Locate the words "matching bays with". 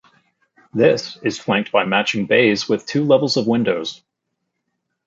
1.85-2.87